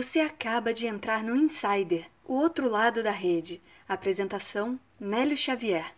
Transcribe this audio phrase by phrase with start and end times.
[0.00, 3.60] Você acaba de entrar no Insider, o outro lado da rede.
[3.86, 5.92] Apresentação: Nélio Xavier.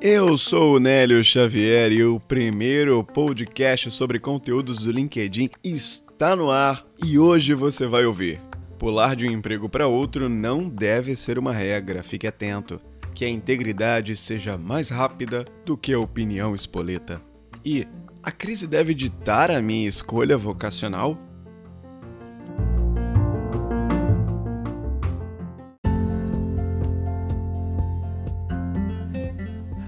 [0.00, 6.48] Eu sou o Nélio Xavier e o primeiro podcast sobre conteúdos do LinkedIn está no
[6.48, 8.40] ar e hoje você vai ouvir.
[8.78, 12.80] Pular de um emprego para outro não deve ser uma regra, fique atento.
[13.12, 17.26] Que a integridade seja mais rápida do que a opinião espoleta.
[17.70, 17.86] E
[18.22, 21.18] a crise deve ditar a minha escolha vocacional?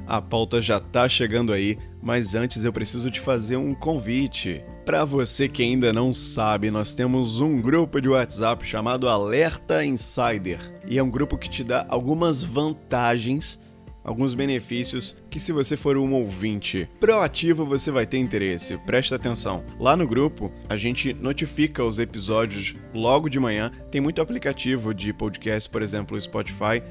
[0.06, 4.62] A pauta já tá chegando aí, mas antes eu preciso te fazer um convite.
[4.84, 10.60] Para você que ainda não sabe, nós temos um grupo de WhatsApp chamado Alerta Insider,
[10.86, 13.58] e é um grupo que te dá algumas vantagens
[14.04, 18.78] alguns benefícios que se você for um ouvinte proativo você vai ter interesse.
[18.78, 19.64] Presta atenção.
[19.78, 23.70] Lá no grupo a gente notifica os episódios logo de manhã.
[23.90, 26.82] Tem muito aplicativo de podcast, por exemplo, o Spotify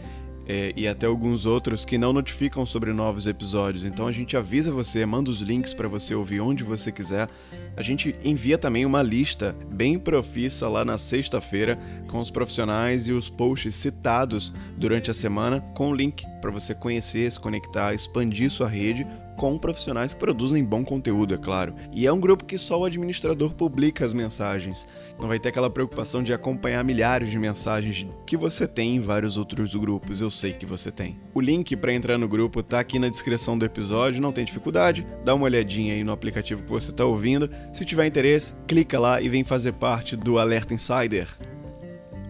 [0.50, 3.86] é, e até alguns outros que não notificam sobre novos episódios.
[3.86, 7.30] Então a gente avisa você, manda os links para você ouvir onde você quiser.
[7.78, 13.14] A gente envia também uma lista bem profissa lá na sexta-feira com os profissionais e
[13.14, 18.50] os posts citados durante a semana, com o link para você conhecer, se conectar, expandir
[18.50, 19.06] sua rede
[19.40, 21.74] com profissionais que produzem bom conteúdo, é claro.
[21.94, 24.86] E é um grupo que só o administrador publica as mensagens.
[25.18, 29.38] Não vai ter aquela preocupação de acompanhar milhares de mensagens que você tem em vários
[29.38, 31.18] outros grupos, eu sei que você tem.
[31.34, 35.08] O link para entrar no grupo tá aqui na descrição do episódio, não tem dificuldade,
[35.24, 37.50] dá uma olhadinha aí no aplicativo que você está ouvindo.
[37.72, 41.30] Se tiver interesse, clica lá e vem fazer parte do Alerta Insider.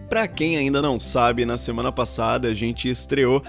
[0.08, 3.44] Para quem ainda não sabe, na semana passada a gente estreou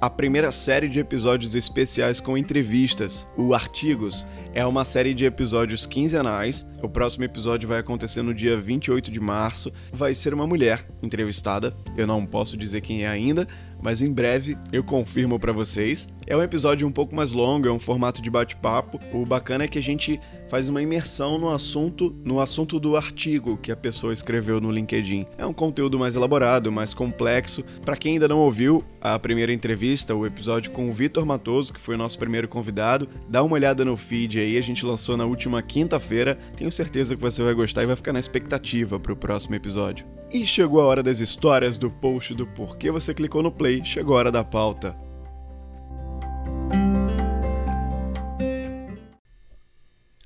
[0.00, 5.84] a primeira série de episódios especiais com entrevistas, o Artigos, é uma série de episódios
[5.84, 6.66] quinzenais.
[6.82, 9.70] O próximo episódio vai acontecer no dia 28 de março.
[9.92, 11.76] Vai ser uma mulher entrevistada.
[11.94, 13.46] Eu não posso dizer quem é ainda,
[13.82, 16.08] mas em breve eu confirmo para vocês.
[16.26, 18.98] É um episódio um pouco mais longo, é um formato de bate-papo.
[19.12, 20.18] O bacana é que a gente
[20.48, 25.26] faz uma imersão no assunto, no assunto do artigo que a pessoa escreveu no LinkedIn.
[25.36, 27.64] É um conteúdo mais elaborado, mais complexo.
[27.84, 31.80] Para quem ainda não ouviu a primeira entrevista, o episódio com o Vitor Matoso, que
[31.80, 35.24] foi o nosso primeiro convidado, dá uma olhada no feed aí, a gente lançou na
[35.24, 36.38] última quinta-feira.
[36.56, 40.06] Tenho certeza que você vai gostar e vai ficar na expectativa para o próximo episódio.
[40.30, 44.14] E chegou a hora das histórias do post do porquê você clicou no play, chegou
[44.14, 44.94] a hora da pauta.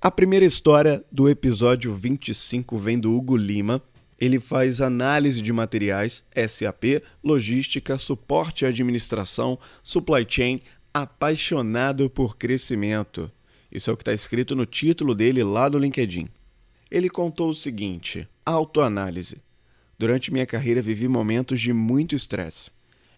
[0.02, 3.82] A primeira história do episódio 25 vem do Hugo Lima.
[4.18, 13.30] Ele faz análise de materiais, SAP, logística, suporte à administração, supply chain, apaixonado por crescimento.
[13.70, 16.28] Isso é o que está escrito no título dele lá no LinkedIn.
[16.90, 19.38] Ele contou o seguinte: autoanálise.
[19.98, 22.70] Durante minha carreira vivi momentos de muito estresse,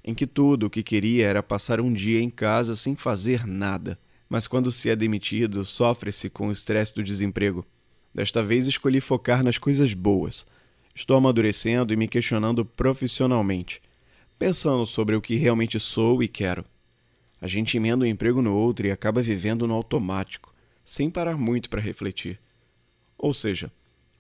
[0.05, 3.99] em que tudo o que queria era passar um dia em casa sem fazer nada.
[4.29, 7.65] Mas quando se é demitido, sofre-se com o estresse do desemprego.
[8.15, 10.45] Desta vez escolhi focar nas coisas boas.
[10.95, 13.81] Estou amadurecendo e me questionando profissionalmente,
[14.39, 16.65] pensando sobre o que realmente sou e quero.
[17.43, 20.55] A gente emenda um emprego no outro e acaba vivendo no automático,
[20.85, 22.39] sem parar muito para refletir.
[23.19, 23.69] Ou seja,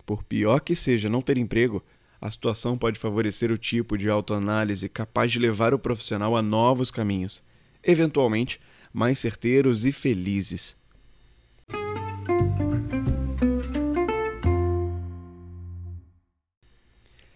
[0.05, 1.85] por pior que seja não ter emprego,
[2.21, 6.91] a situação pode favorecer o tipo de autoanálise capaz de levar o profissional a novos
[6.91, 7.41] caminhos,
[7.81, 8.61] eventualmente
[8.93, 10.77] mais certeiros e felizes.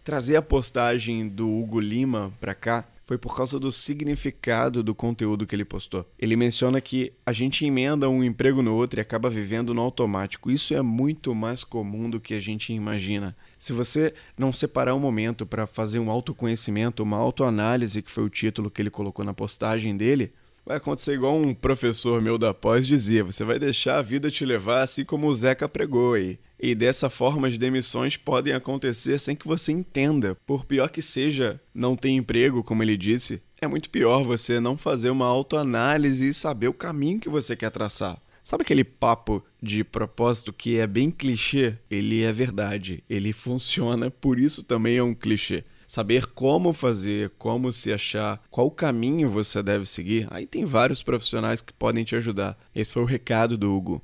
[0.03, 5.47] Trazer a postagem do Hugo Lima para cá foi por causa do significado do conteúdo
[5.47, 6.05] que ele postou.
[6.19, 10.51] Ele menciona que a gente emenda um emprego no outro e acaba vivendo no automático.
[10.51, 13.37] Isso é muito mais comum do que a gente imagina.
[13.59, 18.31] Se você não separar um momento para fazer um autoconhecimento, uma autoanálise, que foi o
[18.31, 20.33] título que ele colocou na postagem dele,
[20.67, 24.45] vai acontecer igual um professor meu da pós dizia: você vai deixar a vida te
[24.45, 26.39] levar assim como o Zeca pregou aí.
[26.59, 30.35] E dessa forma as demissões podem acontecer sem que você entenda.
[30.47, 34.77] Por pior que seja não ter emprego, como ele disse, é muito pior você não
[34.77, 38.21] fazer uma autoanálise e saber o caminho que você quer traçar.
[38.43, 41.75] Sabe aquele papo de propósito que é bem clichê?
[41.91, 47.73] Ele é verdade, ele funciona, por isso também é um clichê saber como fazer, como
[47.73, 52.59] se achar, qual caminho você deve seguir, aí tem vários profissionais que podem te ajudar.
[52.75, 54.03] Esse foi o recado do Hugo.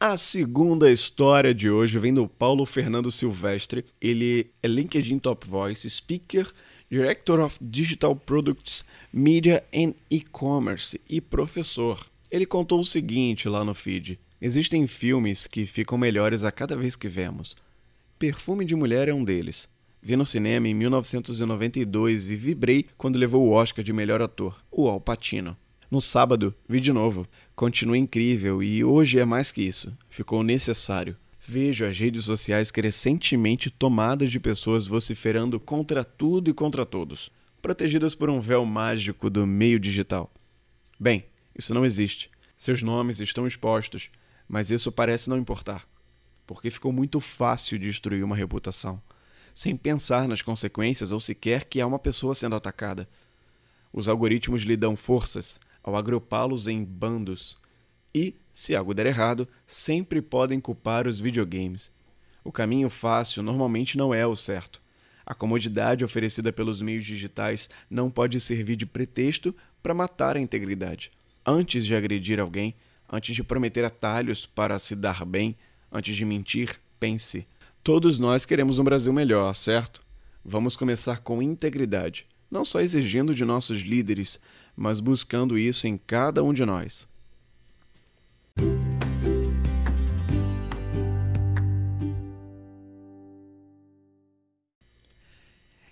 [0.00, 3.84] A segunda história de hoje vem do Paulo Fernando Silvestre.
[4.00, 6.50] Ele é LinkedIn Top Voice, speaker,
[6.90, 8.82] Director of Digital Products,
[9.12, 12.06] Media and E-Commerce e professor.
[12.30, 16.96] Ele contou o seguinte lá no feed: Existem filmes que ficam melhores a cada vez
[16.96, 17.54] que vemos.
[18.18, 19.68] Perfume de Mulher é um deles.
[20.00, 24.88] Vi no cinema em 1992 e vibrei quando levou o Oscar de melhor ator, o
[24.88, 25.54] Al Pacino.
[25.90, 27.26] No sábado, vi de novo.
[27.54, 29.92] Continua incrível e hoje é mais que isso.
[30.08, 31.16] Ficou necessário.
[31.50, 38.14] Vejo as redes sociais crescentemente tomadas de pessoas vociferando contra tudo e contra todos, protegidas
[38.14, 40.30] por um véu mágico do meio digital.
[41.00, 41.24] Bem,
[41.58, 42.30] isso não existe.
[42.54, 44.10] Seus nomes estão expostos,
[44.46, 45.88] mas isso parece não importar,
[46.46, 49.00] porque ficou muito fácil destruir uma reputação,
[49.54, 53.08] sem pensar nas consequências ou sequer que há uma pessoa sendo atacada.
[53.90, 57.56] Os algoritmos lhe dão forças, ao agrupá-los em bandos.
[58.14, 61.92] E, se algo der errado, sempre podem culpar os videogames.
[62.42, 64.80] O caminho fácil normalmente não é o certo.
[65.24, 71.10] A comodidade oferecida pelos meios digitais não pode servir de pretexto para matar a integridade.
[71.44, 72.74] Antes de agredir alguém,
[73.10, 75.54] antes de prometer atalhos para se dar bem,
[75.92, 77.46] antes de mentir, pense.
[77.84, 80.02] Todos nós queremos um Brasil melhor, certo?
[80.44, 84.40] Vamos começar com integridade, não só exigindo de nossos líderes,
[84.74, 87.06] mas buscando isso em cada um de nós.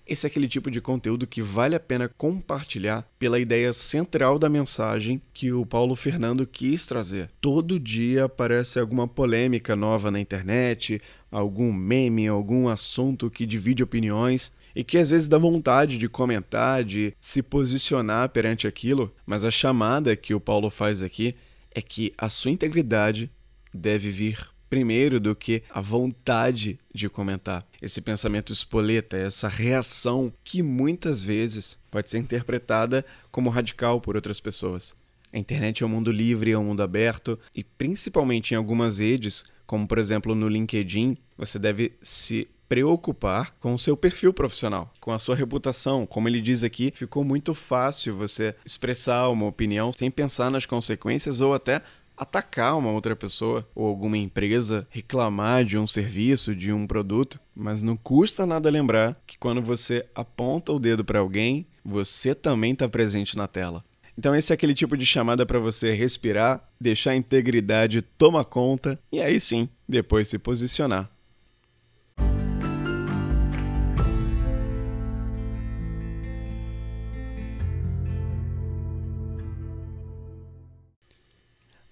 [0.07, 4.49] Esse é aquele tipo de conteúdo que vale a pena compartilhar pela ideia central da
[4.49, 7.29] mensagem que o Paulo Fernando quis trazer.
[7.41, 14.53] Todo dia aparece alguma polêmica nova na internet, algum meme, algum assunto que divide opiniões
[14.77, 19.51] e que às vezes dá vontade de comentar, de se posicionar perante aquilo, mas a
[19.51, 21.35] chamada que o Paulo faz aqui
[21.75, 23.29] é que a sua integridade
[23.75, 27.67] deve vir primeiro do que a vontade de comentar.
[27.81, 34.41] Esse pensamento espoleta, essa reação que muitas vezes pode ser interpretada como radical por outras
[34.41, 34.95] pessoas.
[35.33, 39.45] A internet é um mundo livre, é um mundo aberto e principalmente em algumas redes,
[39.67, 45.13] como por exemplo no LinkedIn, você deve se preocupar com o seu perfil profissional, com
[45.13, 46.07] a sua reputação.
[46.07, 51.41] Como ele diz aqui, ficou muito fácil você expressar uma opinião sem pensar nas consequências
[51.41, 51.83] ou até
[52.17, 57.83] atacar uma outra pessoa ou alguma empresa, reclamar de um serviço, de um produto, mas
[57.83, 62.89] não custa nada lembrar que quando você aponta o dedo para alguém, você também está
[62.89, 63.85] presente na tela.
[64.19, 68.99] Então esse é aquele tipo de chamada para você respirar, deixar a integridade tomar conta
[69.13, 71.11] e aí sim, depois se posicionar.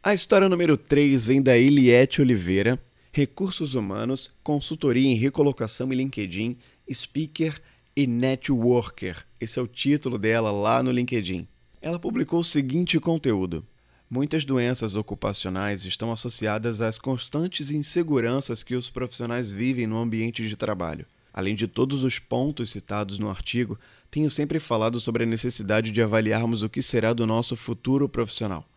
[0.07, 2.79] A história número 3 vem da Eliette Oliveira,
[3.11, 6.59] Recursos Humanos, Consultoria em Recolocação e LinkedIn,
[6.93, 7.59] Speaker
[7.97, 9.25] e Networker.
[9.41, 11.49] Esse é o título dela lá no LinkedIn.
[11.81, 13.65] Ela publicou o seguinte conteúdo:
[14.11, 20.55] Muitas doenças ocupacionais estão associadas às constantes inseguranças que os profissionais vivem no ambiente de
[20.55, 21.07] trabalho.
[21.33, 23.79] Além de todos os pontos citados no artigo,
[24.11, 28.69] tenho sempre falado sobre a necessidade de avaliarmos o que será do nosso futuro profissional.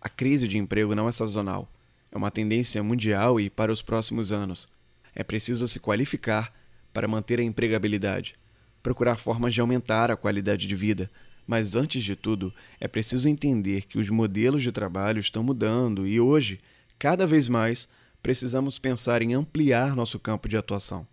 [0.00, 1.70] A crise de emprego não é sazonal,
[2.10, 4.66] é uma tendência mundial e para os próximos anos.
[5.14, 6.52] É preciso se qualificar
[6.92, 8.34] para manter a empregabilidade,
[8.82, 11.10] procurar formas de aumentar a qualidade de vida,
[11.46, 16.18] mas antes de tudo, é preciso entender que os modelos de trabalho estão mudando e
[16.18, 16.60] hoje,
[16.98, 17.88] cada vez mais,
[18.22, 21.06] precisamos pensar em ampliar nosso campo de atuação.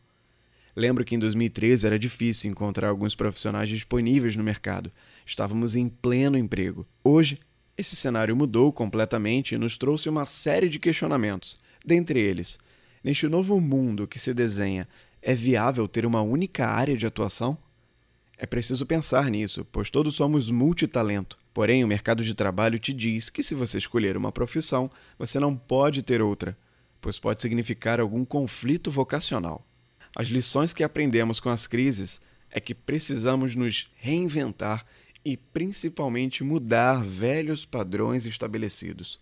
[0.75, 4.91] Lembro que em 2013 era difícil encontrar alguns profissionais disponíveis no mercado.
[5.25, 6.85] Estávamos em pleno emprego.
[7.03, 7.39] Hoje,
[7.77, 11.59] esse cenário mudou completamente e nos trouxe uma série de questionamentos.
[11.85, 12.57] Dentre eles,
[13.03, 14.87] neste novo mundo que se desenha,
[15.21, 17.57] é viável ter uma única área de atuação?
[18.37, 21.37] É preciso pensar nisso, pois todos somos multitalento.
[21.53, 25.55] Porém, o mercado de trabalho te diz que se você escolher uma profissão, você não
[25.55, 26.57] pode ter outra,
[27.01, 29.65] pois pode significar algum conflito vocacional.
[30.15, 32.19] As lições que aprendemos com as crises
[32.51, 34.85] é que precisamos nos reinventar
[35.27, 39.19] e principalmente mudar velhos padrões estabelecidos.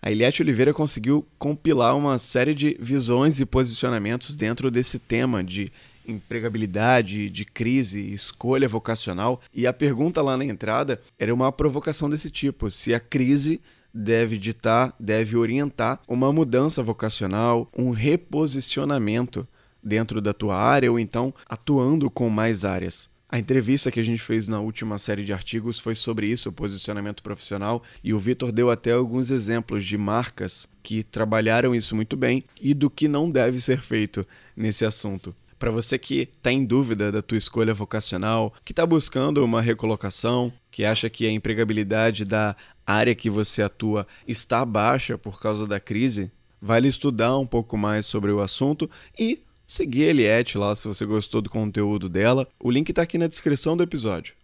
[0.00, 5.72] A Eliette Oliveira conseguiu compilar uma série de visões e posicionamentos dentro desse tema de
[6.06, 9.42] empregabilidade, de crise, escolha vocacional.
[9.52, 13.60] E a pergunta lá na entrada era uma provocação desse tipo: se a crise
[13.92, 19.48] deve ditar, deve orientar uma mudança vocacional, um reposicionamento
[19.82, 23.08] dentro da tua área ou então atuando com mais áreas.
[23.30, 26.52] A entrevista que a gente fez na última série de artigos foi sobre isso, o
[26.52, 32.16] posicionamento profissional, e o Vitor deu até alguns exemplos de marcas que trabalharam isso muito
[32.16, 35.36] bem e do que não deve ser feito nesse assunto.
[35.58, 40.50] Para você que está em dúvida da tua escolha vocacional, que está buscando uma recolocação,
[40.70, 42.56] que acha que a empregabilidade da
[42.86, 46.30] área que você atua está baixa por causa da crise,
[46.62, 51.04] vale estudar um pouco mais sobre o assunto e seguir a Eliette lá se você
[51.04, 52.48] gostou do conteúdo dela.
[52.58, 54.34] O link está aqui na descrição do episódio.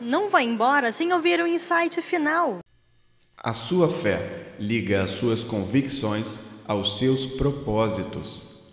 [0.00, 2.58] Não vá embora sem ouvir o insight final.
[3.36, 8.72] A sua fé liga as suas convicções aos seus propósitos.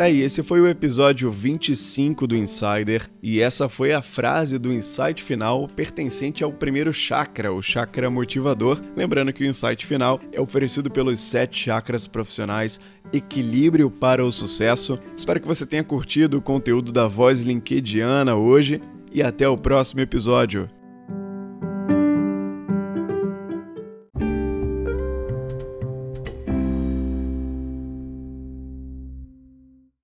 [0.00, 4.72] Tá aí, esse foi o episódio 25 do Insider e essa foi a frase do
[4.72, 8.80] insight final pertencente ao primeiro chakra, o chakra motivador.
[8.96, 12.80] Lembrando que o insight final é oferecido pelos sete chakras profissionais
[13.12, 14.98] Equilíbrio para o Sucesso.
[15.14, 18.80] Espero que você tenha curtido o conteúdo da voz linkediana hoje
[19.12, 20.66] e até o próximo episódio.